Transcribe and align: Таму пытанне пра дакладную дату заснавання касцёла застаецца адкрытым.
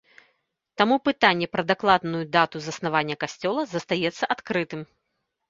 Таму 0.81 0.95
пытанне 1.09 1.47
пра 1.55 1.63
дакладную 1.71 2.23
дату 2.37 2.57
заснавання 2.69 3.19
касцёла 3.27 3.61
застаецца 3.77 4.23
адкрытым. 4.39 4.81